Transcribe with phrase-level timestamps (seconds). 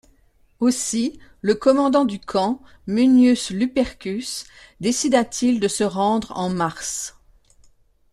[0.59, 4.45] Aussi, le commandant du camp, Munius Lupercus,
[4.79, 7.19] décida-t-il de se rendre en mars.